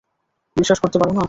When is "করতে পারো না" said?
0.79-1.19